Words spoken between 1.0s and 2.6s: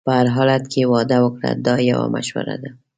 وکړه دا یو مشوره